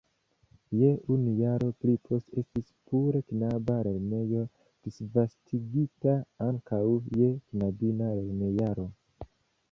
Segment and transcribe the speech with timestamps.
[0.77, 4.41] Je unu jaro pli poste estis pure knaba lernejo
[4.87, 6.15] disvastigita
[6.47, 6.81] ankaŭ
[7.19, 8.87] je knabina lernojaro.